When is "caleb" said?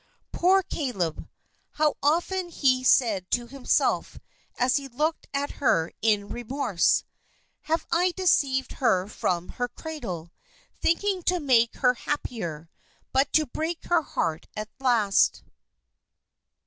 0.63-1.29